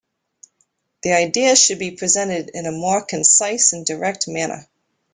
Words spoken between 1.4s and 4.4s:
should be presented in a more concise and direct